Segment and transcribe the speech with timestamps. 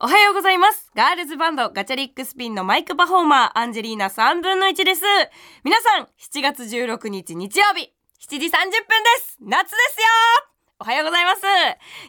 [0.00, 0.90] おはようございます。
[0.94, 5.02] ガールズバンド Gacharic Spin のマイクパフォーマーアンジェリーナ3分の1です。
[5.64, 7.92] 皆さん、7月16日日曜日、
[8.26, 8.70] 7時30分で
[9.22, 9.36] す。
[9.40, 10.53] 夏ですよ
[10.84, 11.38] おはようございます。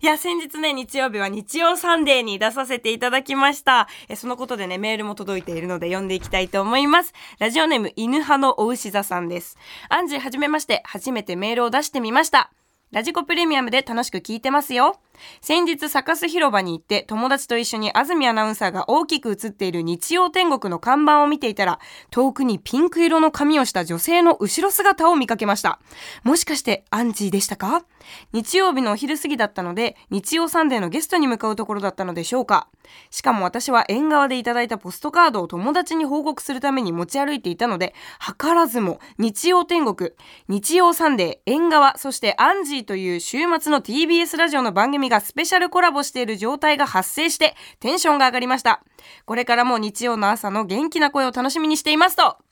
[0.02, 3.88] いや、先日ね、日曜日は日曜サンデーに出させていただきました。
[4.09, 7.14] えそのことでね、メールも届いているので読んでいきたいと思います。
[7.40, 9.58] ラジオネーム、犬派のお牛座さんです。
[9.88, 12.52] アンジーはじめまして、初めてメールを出してみました。
[12.91, 15.00] ラジコプレミアムで楽しく聞いてますよ。
[15.39, 21.80] 先日サカス広場に行って友達と一緒に安住アナウンサーが大きく映っている日曜天国の看板を見ていたら
[22.12, 25.80] 遠くにピンク色の髪をした女性の後ろ姿を見かけました。
[26.23, 27.86] もしかしてアンジーでしたか？
[28.34, 32.68] 日曜日のお昼過ぎだったので日曜サンデーのゲストに向かうところだったのでしょうか。
[33.09, 40.12] しかも私は縁側でいただいたポストカードを友達に報告するために持ち歩いていたので図らずも日曜天国
[40.48, 48.83] 日曜サンデー縁側そしてアンジーという週末の TBS ラジオの番組がスペシャルコラボしている状態が発生してテンションが上がりました。
[49.26, 52.45] これからも日曜の朝の元気な声を楽しみにしていますと。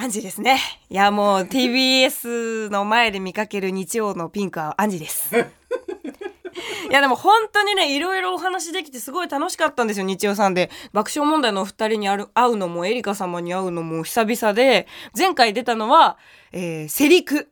[0.00, 0.60] アンジーですね。
[0.90, 5.34] いやもう TBS の前で見かける日曜のピンクはアンジーです。
[6.88, 10.70] いやでも本当にねいろいろお話できてすごい楽しかったんですよ日曜サンデー。
[10.92, 14.86] 爆笑問題のお二人に会うのもエリカ様に会うのも久々で。
[15.18, 16.16] 前回出たのは、
[16.52, 17.50] えー、セリク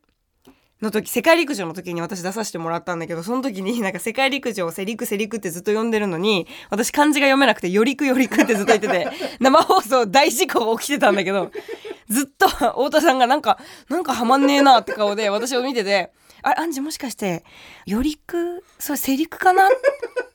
[0.83, 9.09] の時世界陸上の時に私出させてもらったんだけどその時に なんか世界陸上をセリクセリクってずっと呼んでるのに私漢字が読めなくてよりくよりくってずっと言ってて
[9.41, 11.51] 生放送大事故が起きてたんだけど
[12.09, 16.13] ずっと太田さんがなんかなんかはまんねえなって顔で私を見てて
[16.43, 17.45] あれアンジもしかして
[17.87, 19.67] よりくそれセリクかな？
[19.67, 19.71] っ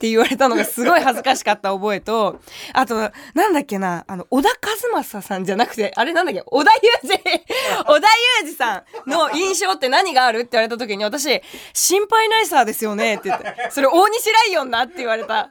[0.02, 2.40] て言われたのがすごい恥ずかしかった覚えと
[2.74, 6.42] あとなんだっけなあの小田和正さんじゃなくてあれなんだっけ？
[6.46, 7.12] 小田裕二。
[7.86, 8.08] 小田
[8.42, 10.40] 裕二さんの印象って何がある？
[10.40, 11.42] って言われた時に私
[11.74, 15.50] 心配ないさですよねって言ってそれ大西ライオンなって言われた。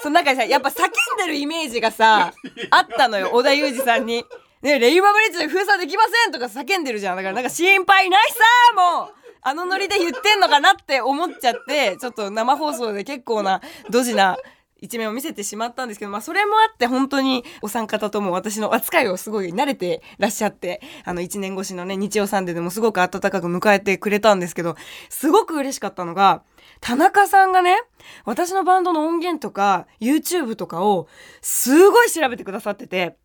[0.00, 2.32] その中でさやっぱ叫んでるイメージがさ
[2.70, 4.24] あったのよ小田裕二さんに。
[4.64, 7.16] ね、レイバブリッジで封鎖できませんとか叫んでるじゃん。
[7.16, 8.38] だからなんか心配ないさ
[8.74, 13.60] もうあのノリで言ってんのかなって思っちゃって、 ちょっと生放送で結構な
[13.90, 14.38] ドジな
[14.80, 24.76] 一面を見せてしまったんですけど、まあそれもあって本当にお三方とも私の扱いをすごい慣れてらっしゃって、あの一年越しのね、日曜サンデーでもすごく温かく迎えてくれたんですけど、
[25.10, 26.42] すごく嬉しかったのが、
[26.80, 27.82] 田中さんがね、
[28.24, 31.06] 私のバンドの音源とか YouTube とかを
[31.42, 33.18] すごい調べてくださってて、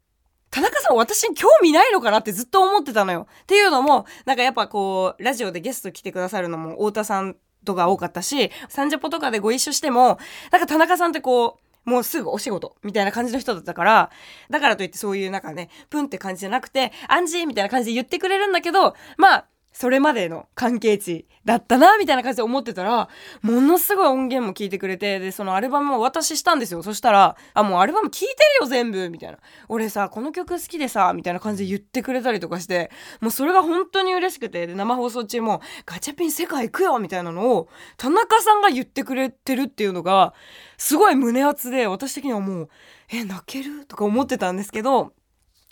[0.51, 3.27] 田中さん私に興味ないのかなってずっと思ってたのよ。
[3.43, 10.17] っていうのも、なんかやっぱこう、ラジオでゲスト来てくださるのも太田さんとか多かったし、サンジャポとかでご一緒しても、
[10.51, 14.11] なんか田中さんってこう、もうすぐお仕事みたいな感じの人だったから、
[14.49, 23.07] だからといってそういうなんかね、プンって感じじゃなくて、アンジーみたいな感じで言ってくれるんだけど、まあ、それまでの関係値だったな、みたいな感じで思ってたら、
[23.41, 26.83] ものすごい音源も聞いてくれて、で、そのアルバムもお渡ししたんですよ。
[26.83, 28.29] そしたら、あ、もうアルバム聞いてる
[28.61, 29.37] よ、全部みたいな。
[29.69, 32.91] 俺さ、この曲好きでさ、みたいな感じで言ってくれたりとかして、
[33.21, 40.33] もうそれが本当に嬉しくて、で、生放送中も、ガチャピン世界行くよみたいなのを、田中さんが言ってくれてるっていうのが、
[40.77, 42.69] すごい胸熱で、私的にはもう、
[43.11, 43.85] え、泣ける？
[43.85, 45.13] とか思ってたんですけど、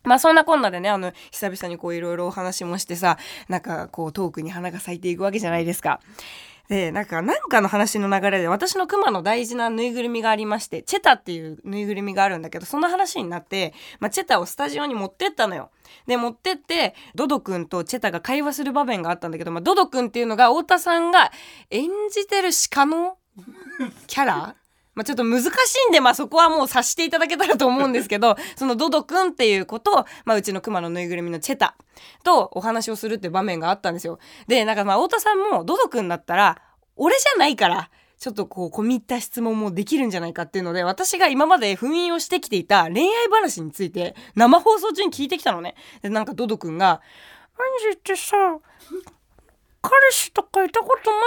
[0.07, 5.99] まあそんなこんなでね、あの、久々にこういろいろお話もしてさ、なんかこうトークに花が咲いていくわけじゃないですか。
[6.69, 15.69] で、なんか、なんかの話の流れで、私のクマの大事なぬいぐるみがありまして、チェタっていうぬいぐるみがあるんだけど、その話になって、まあ、チェタをスタジオに持ってったのよ。
[16.07, 21.31] で、持ってって、ドドくんとチェタが会話する場面があったんだけど、まあ、ドドくんっていうのが、太田さんが
[21.69, 23.17] 演じてる鹿の
[24.07, 24.55] キャラ
[24.97, 31.75] まあ、ちょっと難しいんで、まあ、そこはもう察していただけたらと思うんですけど、 そのドドくんっていうことを、まあ、うちのクマのぬいぐるみのチェタ
[32.23, 34.17] とお話をするって場面があったんですよ。
[34.47, 36.59] で、なんかまあ、太田さんもドドくんだったら、
[36.95, 45.75] 俺じゃないから、ちょっとこう、込み入った質問もできるんじゃないかっていうので、私が今まで封印をしてきていた恋愛話について、生放送中に聞いてきたのね。
[46.01, 48.35] で、なんかドドくんが、アンジってさ、
[49.83, 51.21] 彼氏とかいたことない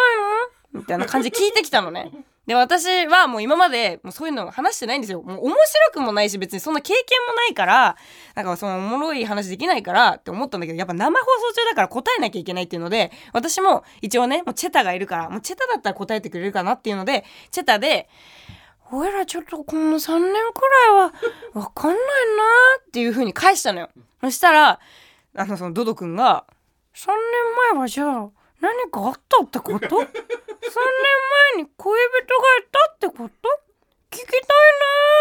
[0.75, 0.81] の？
[0.81, 2.11] みたいな感じで聞いてきたのね。
[2.51, 5.23] で、私はもう今までもうそういうの話してないんですよ。
[5.23, 7.97] もう面白くもないし別にそんな経験もないから、
[8.35, 18.09] なんかそのおもろい話できないからって思ったんだけど、やっぱ生放送中だから答えなきゃいけないっていうので、私も一応ね、もうチェタがいるから、もうチェタだったら答えてくれるかなっていうので、チェタで、
[18.91, 21.13] おいらちょっとこの3年くらいは
[21.55, 22.03] わかんないな
[22.81, 23.91] っていう風に返したのよ。
[24.23, 24.81] そしたら、
[25.37, 26.47] あのそのドドくんが、
[26.97, 27.17] 3年
[27.75, 30.09] 前はじゃあ何かあったってこと ?3 年
[31.55, 33.49] 前に恋人がいたってこと？
[34.11, 34.39] 聞きたいな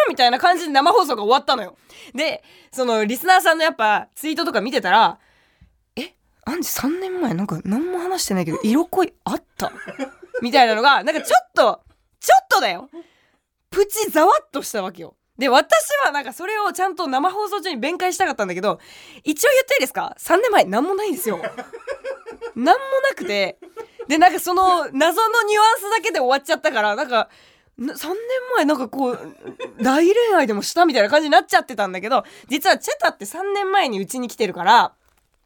[0.08, 1.78] ーみたいな感じで生放送が終わったのよ。
[2.14, 5.20] で、そのリスナーさんのやっぱツイートとか見てたら、
[5.96, 6.14] え
[6.46, 9.72] アンジ3年前なんか何も話してないけど色恋あった？
[10.42, 11.82] みたいなのがなんかちょっと
[12.20, 12.90] ちょっとだよ。
[13.70, 15.16] プチざわっとしたわけよ。
[15.38, 15.72] で私
[16.04, 18.80] はなんかそれをちゃんと生放送中に弁解したかったんだけど
[19.24, 21.40] 一応言っていいですか？3年前何もないんですよ。
[22.60, 23.58] 何もなくて。
[24.08, 27.30] でなんかその謎のニュアンスだけで終わっちゃったからなんか
[27.78, 27.96] 3年
[28.56, 29.36] 前なんかこう
[29.82, 34.94] 大恋愛でもしたみたいな感じになっちゃってたんだけど実はチェタって3年前にうちに来てるから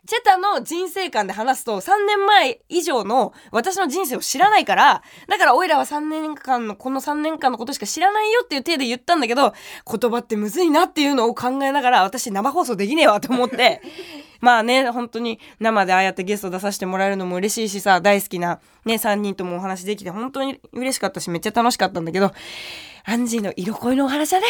[0.05, 9.53] チェタの人生観で話すと3年前以上の私の人生を知らないから、だからオイラは3年間の、この3年間のことしか知らないよっていう体で言ったんだけど、
[9.89, 13.81] 言葉ってむずいなっていうのを考えながら私生放送できねえわと思って、
[14.41, 22.33] まあね、本当に生でああやってゲスト出させてもらえるのも嬉しいしさ、大好きなね、3人ともお話できて本当に嬉しかったし、めっちゃ楽しかったんだけど、
[23.05, 24.47] アンジーの色恋のお話はね、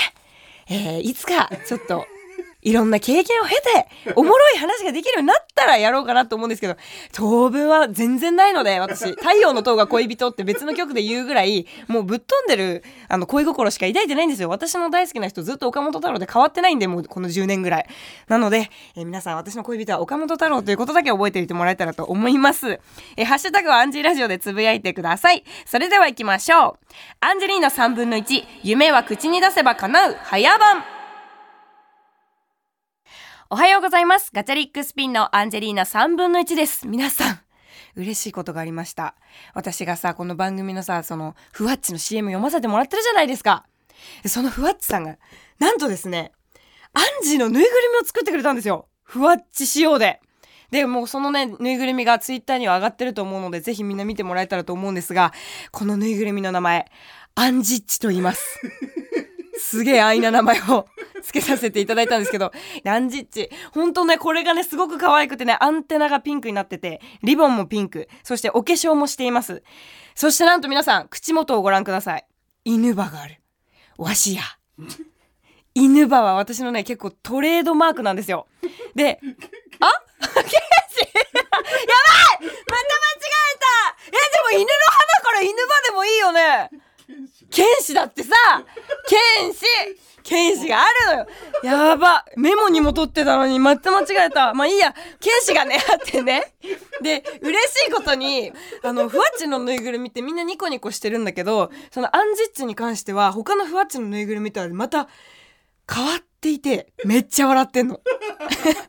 [0.68, 2.08] えー、いつかちょっと
[2.64, 3.56] いろんな経験を経
[4.04, 6.76] て、 おもろい話ができるようになったらやろうかなと思うんですけど、
[7.12, 14.50] 当分は全然ないので、私、 太陽の塔が恋人って別の曲で言うぐらい、もうぶっ飛んでる、あの、恋心しか抱いてないんですよ。
[14.50, 17.88] 私の大好きな人ずっと岡本太郎で変わってないんで、もうこの10年ぐらい。
[18.28, 22.80] なので、えー皆さん、私の恋人は岡本太郎ということだけ覚えておいてもらえたらと思います。
[23.18, 25.44] えーハッシュタグはアンジーラジオでつぶやいてください。
[25.66, 26.86] それでは行きましょう。
[27.20, 30.93] アンジェリーナ3分の1、夢は口に出せば叶う、早番。
[33.54, 34.32] おはようございます。
[34.34, 36.88] ガチャリックスピンのアンジェリーナ3分の1です。
[36.88, 37.40] 皆さん、
[37.96, 39.14] 嬉しいことがありました。
[39.54, 43.68] 私がさ、この番組のさ、その、ふわっちの CM 読ませてもらってるじゃないですか。
[44.26, 45.18] そのふわっちさんが、
[45.60, 46.32] なんとですね、
[46.96, 48.88] アンジーのぬいぐるみを作ってくれたんですよ。
[49.04, 50.20] ふわっち仕様で。
[50.72, 55.32] で、もうそのね、ぬいぐるみがツイッターには上がってると思うので、ぜひみんな見てもらえたらと思うんですが、
[55.72, 56.92] このぬいぐるみの名前、
[57.36, 58.60] アンジッチと言います。
[59.58, 60.88] すげえ安易な名前を
[61.22, 62.52] 付けさせていただいたんですけど、
[62.84, 63.50] ランジッチ。
[63.74, 69.64] ほんとね、これがね、すごく可愛くてね、アンテナがピンクになってて、リボンもピンク、そしてお化粧もしています。
[70.16, 72.26] そしてなんと皆さん、口元をご覧ください。
[72.66, 73.42] 犬歯がある。
[73.98, 74.42] わしや。
[75.76, 78.48] 犬歯は私のね、結構トレードマークなんですよ。
[78.96, 79.20] で、
[79.80, 79.92] あ？
[80.24, 83.66] ケンシやばいまた間違えた
[84.08, 86.70] え、でも犬の歯だから犬歯でもいいよね
[87.54, 88.32] 剣士だってさ
[89.08, 89.62] 剣士
[90.24, 91.28] 剣士があるのよ。
[91.64, 92.24] やば。
[92.38, 94.54] メモにも取ってたのにまた間違えた。
[94.54, 94.96] まあいいや。
[95.20, 96.54] 剣士がねあってね。
[97.02, 98.54] で嬉しいことに
[98.84, 105.10] あのふわっちのぬいぐるみってみんなニコニコしてるんだけどそのアンジッチに関しては他のふわっちのぬいぐるみとはまた
[105.94, 108.00] 変わっていてめっちゃ笑ってんの。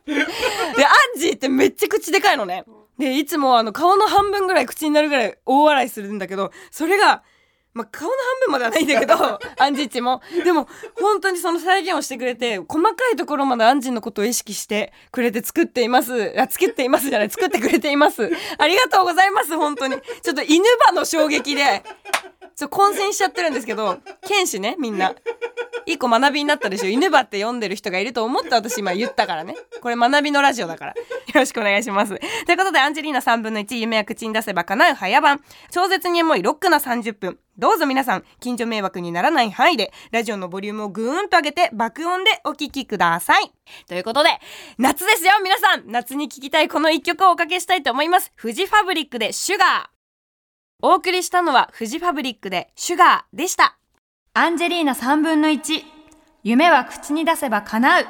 [0.07, 2.65] でアンジーってめっちゃ口でかいのね。
[2.97, 7.25] でいつもあの顔の半分ぐらい口になるぐらい大笑いするんだけどそれが
[7.75, 8.17] まあ、顔の半
[8.47, 9.15] 分まではないんだけど、
[9.59, 10.23] アンジッチも。
[10.45, 16.33] でも、本当にその再現をしてくれて、細かいところまでアンジンのことを意識してくれて作っています。
[16.39, 18.31] あ、作っていますじゃない、作ってくれています。
[18.59, 19.97] ありがとうございます、本当に。
[20.23, 21.83] ちょっと犬歯の衝撃で、
[22.55, 25.13] ちょっと混戦しちゃってるんですけど、剣士ね、みんな。
[25.87, 26.89] 一個学びになったでしょ。
[26.89, 29.55] 犬歯って読んでる人がいると思って私今言ったからね。
[29.83, 30.95] これ学びのラジオだから。
[30.95, 30.97] よ
[31.35, 32.17] ろしくお願いします。
[32.47, 35.43] ということで、アンジェリーナ3分の1、夢は口に出せば叶う早番。
[35.71, 37.39] 超絶にエモいロックな30分。
[37.57, 43.53] どうぞ皆さん、近所迷惑にならない範囲で、ラジオのボリュームをぐーんと上げて、爆音でお聞きください。
[43.87, 44.31] ということで、
[44.77, 48.33] 夏ですよ皆さん夏に聴きたいこの一曲をおかけしたいと思います。
[48.35, 49.87] フジファブリックでシュガー。
[50.83, 53.79] お送りしたのはフジファブリックでシュガーでした。
[54.35, 55.83] アンジェリーナ3分の1
[56.43, 58.07] 夢は口に出せば叶う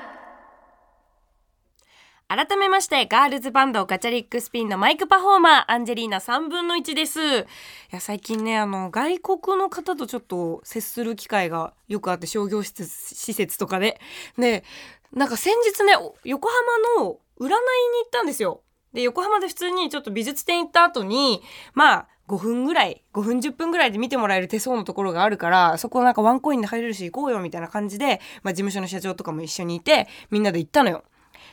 [2.26, 7.21] 改めまして、ガールズバンドガチャリックスピンのマイクパフォーマー、アンジェリーナ3分の1です。
[7.21, 7.45] い
[7.90, 14.00] や、最近ね、あの、外国の方とちょっと接する機会がよくあって、商業施設施設とかで。
[14.38, 14.64] で、
[15.12, 15.93] なんか先日ね、
[16.25, 17.57] 横浜の占いに行
[18.07, 18.62] ったんですよ。
[18.95, 21.43] で、横浜で普通にちょっと美術展行った後に、
[21.75, 31.04] まあ、5分ぐらい、5分10分ぐらいで見てもらえる手相のところがあるから、そこなんかワンコインで入れるし行こうよみたいな感じで、まあ事務所の社長とかも一緒にいて、みんなで行ったのよ。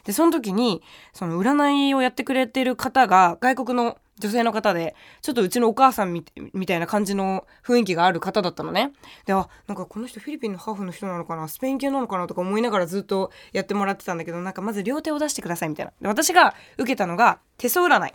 [0.05, 0.81] で、その時に、
[1.13, 8.93] その占いをやってくれてる方が、外国の女性の方で、ちょっとうちのお母さんみみたいな感じの雰囲気がある方だったのね。
[9.25, 15.91] で、あ、なんかこの人フィリピンのハーフの人なのかな、スペイン系なのかなとか思いながらずっとやってもらってたんだけど、なんかまず両手を出してくださいみたいな。
[15.99, 18.13] で、私が受けたのが、手相占い。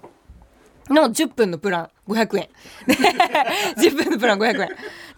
[0.89, 2.49] の10分のプラン500円。
[2.87, 2.95] で、
[3.77, 4.69] 10分のプラン500円。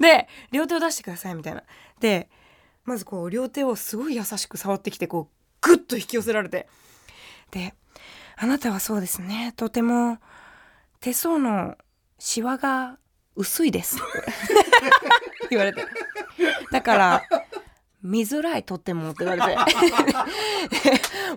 [0.01, 1.63] で、両手を出してくださいみたいな。
[2.01, 2.31] で、
[2.85, 5.38] まずこう、両手をすごい優しく触ってきて、こう、
[5.69, 6.67] グッと引き寄せられて。
[7.51, 7.75] で、
[8.37, 9.53] あなたはそうですね。
[9.57, 10.19] とても、
[11.01, 11.77] 手相の
[12.19, 12.99] シワが
[13.37, 13.99] 薄いです。
[15.51, 15.85] 言われて。
[16.73, 17.23] だから、
[18.03, 19.59] 見づらいとってもって言われて。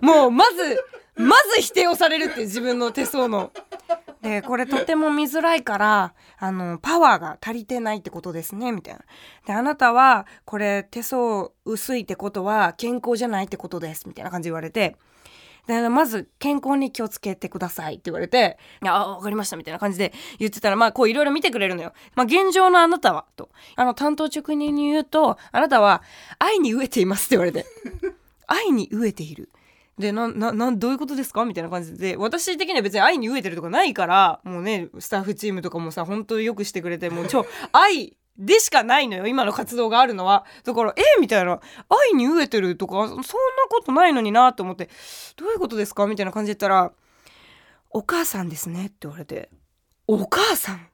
[0.00, 0.82] もう、まず、
[1.14, 3.52] まず否定をされるって自分の手相の。
[4.22, 9.00] で、これとても見づらいから、あの、パワーが足りてないってことですね、みたいな。
[9.46, 14.96] で、あなたは、これ手相薄いってことは健康じゃないってことです、みたいな感じで言われて、
[15.66, 21.92] で、まず健康に気をつけてくださいって言われて、いや、わかりましたみたいな感じで言ってたら、まあこういろいろ見てくれるのよ。
[22.14, 23.48] まあ現状のあなたは、と。
[23.76, 26.02] あの担当直入に言うと、あなたは
[26.38, 27.64] 愛に飢えていますって言われて。
[28.46, 29.50] 愛に飢えている。
[30.02, 31.46] で、な、な、な、どういうことですか？
[31.46, 40.44] みたいな感じで、私的には別に愛に飢えてるとかないから、もうね、スタッフチームとかもさ、本当によくしてくれて、もう超、 愛でしかないのよ今の活動があるのは。
[40.64, 41.60] だからえみたいな。
[41.88, 43.22] 愛に飢えてるとかそんな
[43.70, 44.88] ことないのになと思って。
[45.36, 46.06] どういうことですか？
[46.06, 46.92] みたいな感じで言ったら
[47.90, 49.50] 「お母さんですね」って言われて
[50.08, 50.88] 「お母さん？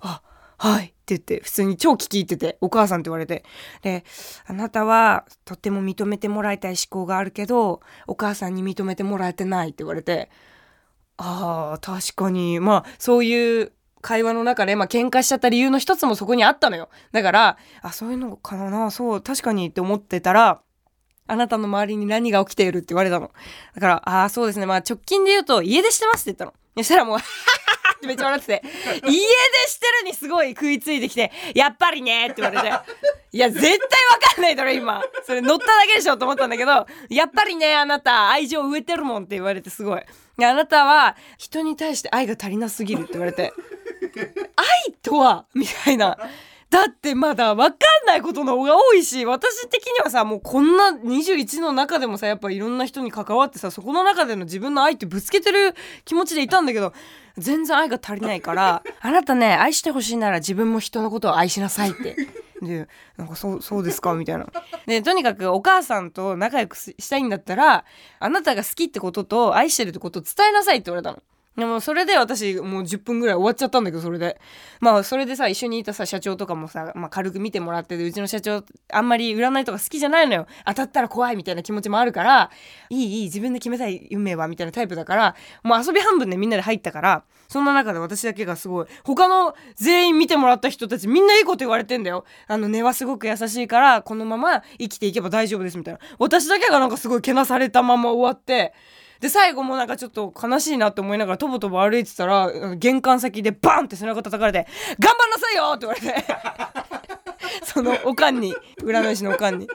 [0.00, 0.22] あ
[0.62, 3.44] はい」って言って普通に超聞き入ってて「お母さん」って言われて
[3.82, 4.04] で
[4.46, 10.30] 「あなたはとっても認めてもらいたい思考があるけどお母さんに認めてもらえてない」って言われて
[11.16, 16.88] ああ確かにまあそういう会話の中で、まあ、喧嘩しちゃった理由の一つもそこにあったのよ。
[17.12, 20.60] だから、あ、そういうのかな、そう、確かにって思ってたら、
[21.28, 23.30] あなたの周りに何が起きているって言われたの。
[23.76, 24.66] だから、ああ、そうですね。
[24.66, 26.54] まあ、直近で言うと、家出してますって言ったの。
[26.78, 27.18] そしたらもう
[28.02, 29.18] ってめっちゃ笑ってて、家出
[29.68, 32.76] してるにすごい食いついてきて、やっぱりねって言われて、
[33.32, 33.78] いや、絶対わ
[34.34, 35.02] かんないだろ、今。
[35.24, 40.00] それ乗っただけでしょと思ったんだけど、やっぱりね、あなた、愛情植えてるもんって言われてすごい。
[40.00, 40.04] あ
[40.54, 43.52] なたは、人に対して愛が足りなすぎるって言われて、
[44.56, 46.18] 愛とはみたいな。
[46.72, 55.74] だってまだ分かんないことの方が多いし、私的にはさ、もうこんな21の中でもさ、やっぱいろんな人に関わってさ、そこの中での自分の愛ってぶつけてる
[56.06, 56.94] 気持ちでいたんだけど、
[57.36, 62.16] 全然愛が足りないから、 あなたね、愛してほしいなら自分も人のことを愛しなさいって。
[62.62, 62.88] で、
[63.18, 64.46] なんかそう、そうですかみたいな。
[64.86, 67.84] で、とにかくお母さんと仲良くしたいんだったら、
[68.18, 71.22] あなたが好きってことと愛してるってことを伝えなさいって言われたの。
[71.56, 74.40] でもそれで私もう10分ぐらい終わっちゃったんだけどそれで。
[74.80, 80.46] まあそれでさ一緒にいたさ社長とかもさ、まあ、軽く見てもらってうちの社長あんまり占いとか好きじゃないのよ。
[80.66, 82.50] 当たったら怖いみたいな気持ちもあるから
[82.88, 92.24] いいいい自分で決めたい運命はみたいなタイプだからもう遊び半分でみんなで入ったからそんな中で私だけがすごい他の全員見てもらった人たちみんないいこと言われてんだよ。
[92.46, 96.00] あの根はすごく優しいからこのまま生きていけば大丈夫ですみたいな。
[96.18, 98.72] 私だけがなんかすごいけなされたまま終わって
[99.20, 104.66] で最後もなんかちょっと悲しいなって思いながらとぼとぼ歩いてたら玄関先でバンって背中叩かれて
[104.98, 106.24] 「頑張んなさいよ!」って言われて
[107.64, 109.68] そのおかんに占い師のおかんに。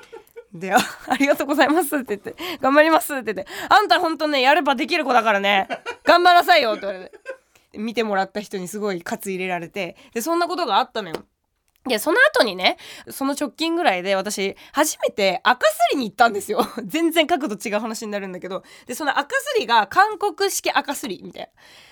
[0.53, 0.77] で、あ、
[1.07, 5.67] ありがとうございますって言って、頑張りますって言って、あんたほんとね、やればできる子だからね、
[6.03, 7.19] 頑張らさいよって言われて、
[7.77, 11.15] 見てもらった人にすごい喝入れられて、で、そんなことがあったのよ。
[11.85, 12.77] で、その後にね、
[13.09, 16.59] その直近ぐらいで私、初めて赤すりに行ったんですよ。
[16.85, 18.63] 全然角度違う話になるんだけど。
[18.85, 21.49] で、その赤すりが韓国式赤すりみたいな。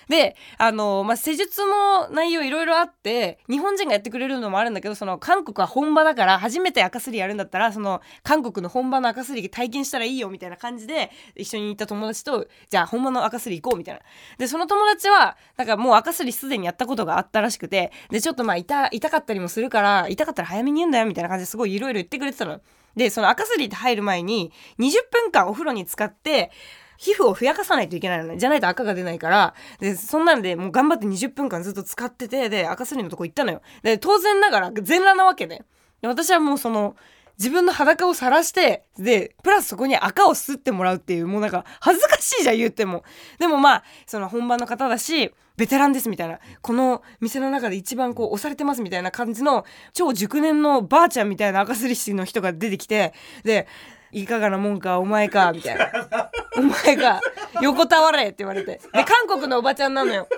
[0.08, 14.00] で、あの、まあ、施術も内容いろいろあって、日本人がやってくれるのもあるんだけど、その韓国は本場だから、初めて赤すりやるんだったら、その韓国の本場の赤すり体験したらいいよみたいな感じで、一緒に行った友達と、じゃあ本場の赤すり行こうみたいな。
[14.38, 22.60] で、その友達は、なんかもう赤すりすでにやったことがあったらしくて、で、ちょっとまあ痛、痛かったりもするから、痛かったら早めに言うんだよみたいな感じですごいいろいろ言ってくれてたの。
[22.96, 26.50] で、その赤すりって入る前に、20分間お風呂に浸かって、
[26.98, 28.38] 皮膚をふやかさないといけないのね。
[28.38, 29.54] じゃないと赤が出ないから。
[29.80, 33.60] で、そんなんでもう頑張って20分間ずっと使ってて、で、赤すりのとこ行ったのよ。
[33.82, 35.64] で、当然ながら全裸なわけね。
[36.00, 36.96] で私はもうその、
[37.38, 43.04] 自分の裸を晒して、で、プラスそこに赤を吸ってもらうっていう、もうなんか恥ずかしいじゃん言っても。
[43.38, 53.12] でもまあ、その本番の方だし、ベテランですみたいな、この店の中で一番こう押されてますみたいな感じの超熟年のばあちゃんみたいな赤すり師の人が出てきて、
[53.42, 53.66] で、
[54.12, 56.30] いかがなもんかお前かみたいな。
[56.56, 57.20] お前が
[57.60, 58.80] 横たわれって言われて。
[58.92, 60.28] で韓国のおばちゃんなのよ。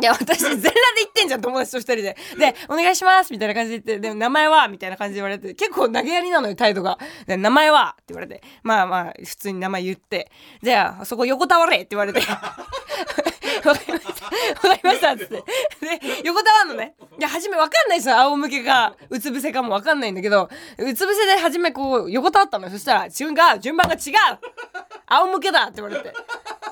[0.00, 0.70] で私全裸で
[1.02, 10.30] 行ってんじゃん友達と二人ででお願いしますみたいな感じで言ってで名前はみたいな感じで言われて結構投げやりなのよ態度がで名前はって言われてまあまあ普通に名前言って
[10.62, 12.20] じゃあそこ横たわれって言われて
[13.64, 14.24] わかりました。
[14.26, 14.30] わ
[14.62, 15.34] かりましたっつって。
[15.34, 15.42] で、
[16.24, 16.94] 横たわんのね。
[17.18, 18.16] いや、初めわかんないですよ。
[18.16, 22.70] 仰向けか、うつ伏せかもわかんないんだけど、うつ伏せで初めこう、横たわったのよ。
[22.70, 24.38] そしたら、順が、順番が違う
[25.06, 26.12] 仰向けだって言われて。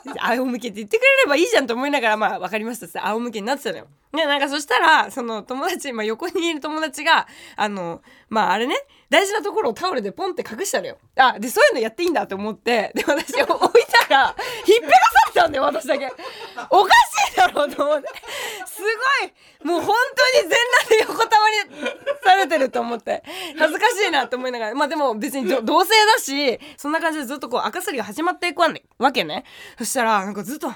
[0.20, 3.86] 仰向けって言ってくれればいいじゃんと思いながら、まあ、分かりましたって仰向けになってたのよ。
[4.14, 8.76] ね、なんかそしたら、その友達、まあ横にいる友達が、あの、まああれね、
[9.10, 10.98] 大事なところをタオルでポンって隠したのよ。
[11.16, 16.12] あ、で、そういうのやっていいんだと思って、で、私置いたら、引っぺがされたんだよ、私だけ。
[16.70, 16.90] おか
[17.28, 18.08] しいだろうと思って。
[18.66, 19.32] すごい、
[19.64, 23.22] もう本当に全裸で横たわりされてると思って
[23.58, 28.60] 恥ずかしいなって思いながらまあでも別に同性だしそんな感じでずっとこう赤すりが始まっていく
[28.98, 29.44] わけね
[29.78, 30.68] そしたらなんかずっと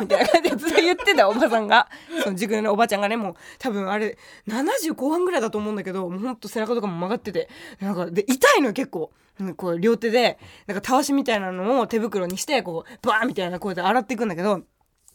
[0.00, 1.88] みたいな感じでずっと言ってたおばさんが。
[2.22, 7.48] その塾のおばちゃんがねもう多分あれ70後半ぐらいだと思うんだけどもうほんと背中とかも曲がってて。
[7.80, 9.10] なんかで痛いの結構。
[9.56, 14.62] こう両手でなんかたわしみたいなのを手袋にしてこうバーみたいな声で洗っていくんだけど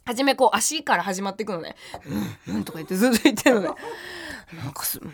[0.08, 1.76] 初めこう足から始まっていくのね
[2.48, 3.68] 「うんうん」とか言ってずっと言ってるのね。
[4.64, 5.12] なんかす、うん、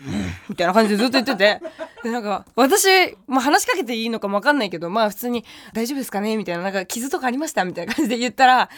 [0.48, 1.60] みたいな感じでずっと言ってて。
[2.04, 2.86] で、なんか、私、
[3.26, 6.36] まあ話しかけていいのかもわかんないけど、まあ普通に、大丈夫ですかね？
[6.36, 7.64] みたいな、なんか傷とかありました？
[7.64, 8.70] みたいな感じで言ったら、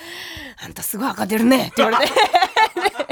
[0.65, 2.13] あんたすごい赤出るねって言われて。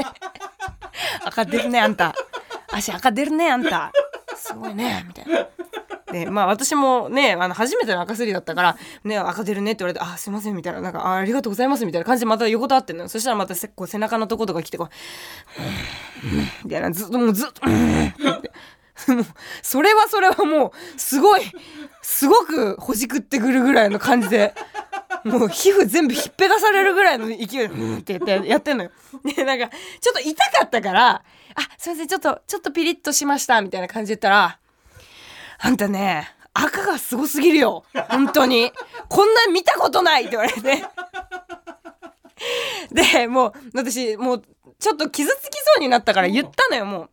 [1.23, 2.15] 赤出るね、あんた。
[2.71, 3.91] 足赤出るね、あんた。
[4.35, 5.47] すごいね、みたいな。
[6.15, 14.89] でまあ私もねあの初めての赤すりだったから「ね赤出るね」って言われて「あすいません」みたいななんかあ「ありがとうございます」みたいな感じでまた横たわってんのよそしたらまたせこう背中のとことか来てこう
[16.63, 17.61] 「みたいなずっともうずっと
[19.61, 21.41] 「それはそれはもうすごい
[22.01, 24.53] すごくほじくってくるぐらいの感じで。
[25.25, 28.91] もう皮膚全部ひっぺがされるぐらいの勢いで、うんって言ってやってんのよ。
[29.23, 29.69] で、なんか、
[29.99, 31.23] ちょっと痛かったから、あ、
[31.79, 34.59] すいません、ちょっと、ちょっとピリッとしました、みたいな感じで言ったら、
[35.65, 37.83] あんたね、赤がすごすぎるよ。
[38.09, 38.71] 本当に。
[39.09, 40.61] こんなん見たことないって言われて。
[42.91, 44.43] で、もう、私、もう、
[44.77, 47.09] ちょっと傷つきそうになったから言ったのよ、もう。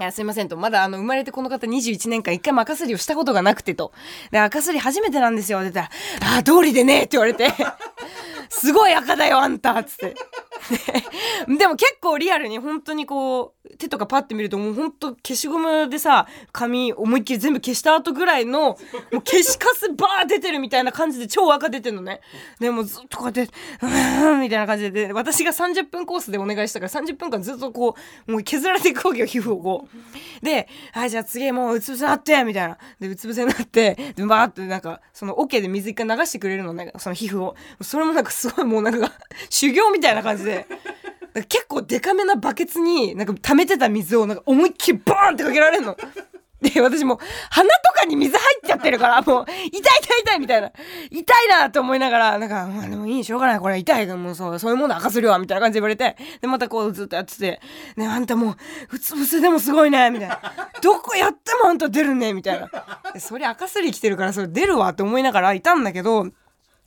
[0.00, 0.58] いや、すいませんと。
[0.58, 3.90] まだあの、生まれてこの方21年間一回も赤すりをしたことがなくてと。
[4.32, 5.60] で、赤すり初めてなんですよ。
[5.60, 7.48] って言ったら、ああ、通りでねって言われて。
[8.48, 10.14] すごい赤だよ、あんたっつって。
[11.46, 18.76] でも結構リアルに本当にこう手とかパッて見るともう本当消しゴムでさ髪思いっきり全部消した後ぐらいのも
[19.12, 22.20] う消しカスバー出てるみたいな感じで超赤出てるのね。
[22.58, 23.48] でもずっとこうやって
[23.82, 25.12] 「うん」みたいな感じで。
[25.12, 29.88] 私が30分コースでお願いしたから30分間ずっとこうもう削られていくわけよ皮膚をこ
[30.42, 30.44] う。
[30.44, 32.78] で「はいじゃあ次もううつ伏せになって」みたいな。
[33.00, 37.54] でうつ伏せになってでバーってなんかその桶で水一回流してくれるのねその皮膚を。
[37.80, 39.10] それもなんかすごいもうなんか
[39.50, 40.64] 修行みたいな感じで
[41.48, 45.96] 結構デカめなバケツになんか溜めてた水をなんか思いっきりバーンってかけられるの。
[46.60, 47.20] で、私も
[47.50, 50.72] 鼻とかに水入っちゃってるから、もう、痛い痛い痛いみたいな。
[51.08, 54.06] 痛いなと思いながら、なんか、まあでもいい、しょうがない、これ痛い。
[54.08, 56.16] もうそう、そういうもの赤するわ、みたいな感じで言われて。
[56.40, 57.60] で、またこうずっとやってて、
[57.96, 58.56] ね、あんたもう、
[58.96, 60.40] うつ伏せでもすごいね、みたいな。
[60.82, 62.68] どこやってもあんた出るね、みたいな。
[63.20, 66.26] それ赤すり来てるから、それ出るわって思いながらいたんだけど、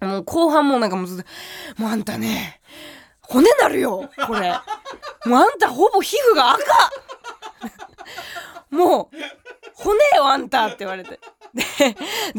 [0.02, 2.60] もう後半もなんかもうずっと、もうあんたね、
[3.22, 4.52] 骨なるよこれ。
[5.26, 6.64] もうあんたほぼ皮膚が赤。
[8.72, 9.18] もう
[9.76, 11.20] 骨よあんたって言われて。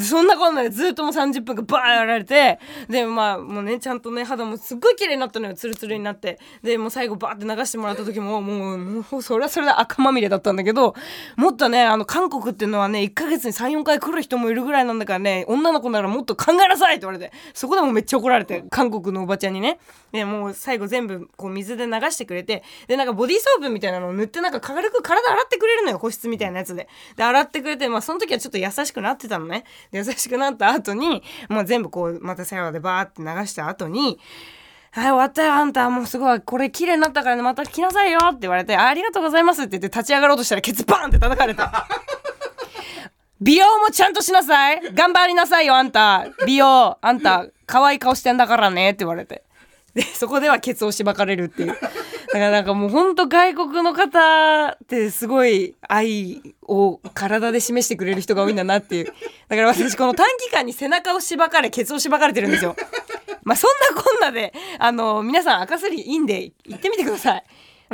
[0.00, 5.54] そんなこんなでずっともう30分間バーやられてでまあもうねちゃんとね肌もすっごい綺麗になったのよ。
[5.54, 6.38] ツルツルになって。
[6.62, 10.94] でもう最後バーって流してもらった時ももうもうそれはそれで赤まみれだったんだけど
[11.36, 19.78] もっとねあの韓国っていうのはね1ヶ月に34回来る人もいるぐらいなんだからね女の子ならもっと考えなさいって言われてそこでもめっちゃ怒られて韓国のおばちゃんにね。
[20.12, 26.88] でもう最後全部こう水で流してくれてでなんかボディーソープみたいなのを塗ってなんか軽く体洗ってくれるのよ保湿みたいなやつで。
[27.16, 34.18] で洗ってくれてまあその時はちょっと優しくなってたのねで優しくなった後にもう全部こうまたシャワーでバーって流した後に
[34.94, 35.88] はい、終わったよ、あんた。
[35.88, 41.62] もうすごい、これ綺麗になったからね、また来なさいよって言われて、ありがとうございますって言って立ち上がろうとしたら、ケツバーンって叩かれて。
[43.40, 46.26] 美容もちゃんとしなさい頑張りなさいよ、あんた。
[46.46, 49.44] 美容、あんた、可愛い顔してんだからねって言われて。
[49.94, 51.76] で、そこではケツをしばかれるっていう。
[52.32, 59.04] だからなんかもうほんと外国の方ってすごい愛を体で示してくれる人が多いんだなっていう。
[59.48, 62.74] だから私この短期間に背中をしばかれ、ケツをしばかれてるんですよ。
[63.44, 67.44] まあそんなこんなで、あの、皆さん赤すりいいんで行ってみてください。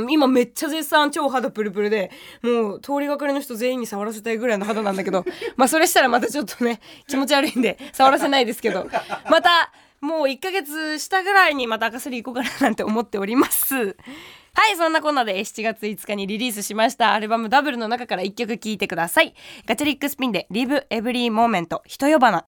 [0.09, 5.25] 今めっちゃ絶賛超肌プルプルでもう通りがかりの人全員に触らせたいぐらいの肌なんだけど
[5.57, 8.87] まあそれしたらまたちょっとね気持ち悪いんで触らせないですけど
[9.29, 13.75] またもう1ヶ月したぐらいにまた赤すり行こうかななんて思っております。
[13.77, 19.35] はい、そんなこんなで7月5日にリリースしましたアルバムダブルの中から1曲聴いてください。
[19.67, 22.47] ガチャリックスピンで Live Every Moment 人呼ばな。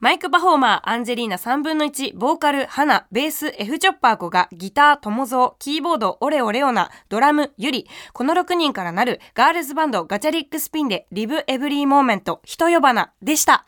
[0.00, 13.66] マイクパフォーマー、アンジェリーナ3分の1、ボーカル、ハナ、ベース、F チョッパー子が、ギター、トモゾー、キーボード、オレオレオナ、ドラム、ユリ、この6人からなるガールズバンド、ガチャリックスピンで、リブエブリーモーメント、人呼ばな、でした。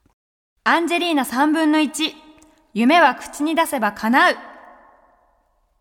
[0.65, 2.24] アンジェリーナ3分の1、
[2.75, 4.37] 夢は口に出せば叶う。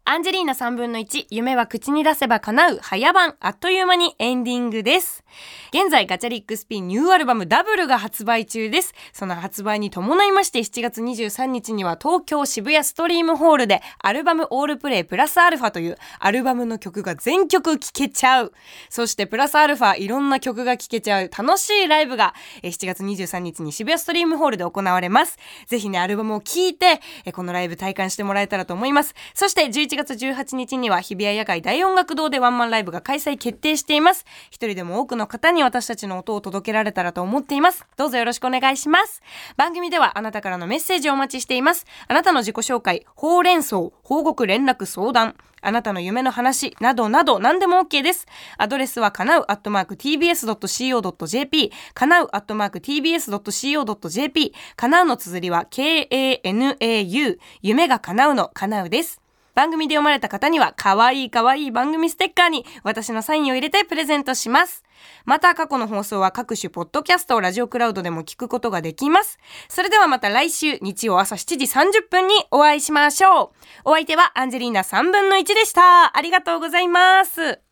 [0.05, 5.23] アンジェリーナ3分の1、夢は口に出せば叶う、早番、あっという間にエンディングです。
[5.69, 8.93] 現在、ガチャリックスピンニューアルバムダブルが発売中です。
[9.13, 18.51] その発売に伴いまして、7月23日には東京渋谷ストリームホールで、アルバムオールプレイプラスアルファというアルバムの曲が全曲聴けちゃう。
[18.89, 25.37] そしてプラスアルファ、いろんな曲が聴けちゃう楽しいライブが、7月23日に渋谷ストリームホールで行われます。
[25.67, 26.99] ぜひね、アルバムを聴いて、
[27.31, 29.15] このライブ体感してもらえたらと思います。
[29.33, 34.25] そして11月18日には日比谷野外大音楽堂でワンマンライブが開催決定しています。
[34.49, 37.85] 一人でも多くの方に私たちの音を届けられたらと思っています。
[37.97, 39.21] どうぞよろしくお願いします。
[39.57, 41.85] 番組ではあなたからのメッセージをお待ちしています。
[42.07, 48.27] あなたの自己紹介、ほうれん草、報告連絡相談、あなたの夢の話などなど何でも OK です。
[48.57, 59.22] アドレスはかなうアットマーク tbs.co.jp かなうアットマーク tbs.co.jp かなうの綴りは k-a-n-a-u 夢が叶うのかなうです。
[59.55, 64.83] 番組で読まれた方には、かわいいかわいい番組ステッカーに私のサインを入れてプレゼントします。
[65.25, 69.39] また過去の放送は各種ポッドキャストを、ラジオクラウドでも聞くことができます。
[69.67, 73.53] それではまた来週日曜朝7時30分にお会いしましょ
[73.85, 73.91] う。
[73.91, 76.15] お相手はアンジェリーナ3分の1でした。
[76.15, 77.62] ありがとうございます。